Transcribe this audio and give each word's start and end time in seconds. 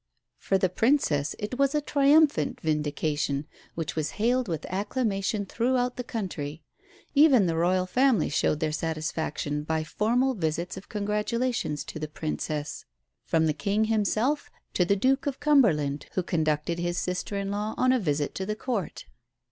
For 0.39 0.57
the 0.57 0.67
Princess 0.67 1.35
it 1.37 1.59
was 1.59 1.75
a 1.75 1.79
triumphant 1.79 2.59
vindication, 2.59 3.45
which 3.75 3.95
was 3.95 4.13
hailed 4.17 4.47
with 4.47 4.65
acclamation 4.65 5.45
throughout 5.45 5.95
the 5.95 6.03
country. 6.03 6.63
Even 7.13 7.45
the 7.45 7.55
Royal 7.55 7.85
family 7.85 8.27
showed 8.27 8.61
their 8.61 8.71
satisfaction 8.71 9.61
by 9.61 9.83
formal 9.83 10.33
visits 10.33 10.75
of 10.75 10.89
congratulation 10.89 11.75
to 11.75 11.99
the 11.99 12.07
Princess, 12.07 12.83
from 13.25 13.45
the 13.45 13.53
King 13.53 13.85
himself 13.85 14.49
to 14.73 14.85
the 14.85 14.95
Duke 14.95 15.27
of 15.27 15.39
Cumberland 15.39 16.07
who 16.13 16.23
conducted 16.23 16.79
his 16.79 16.97
sister 16.97 17.37
in 17.37 17.51
law 17.51 17.75
on 17.77 17.91
a 17.93 17.99
visit 17.99 18.33
to 18.33 18.45
the 18.47 18.55
Court. 18.55 19.05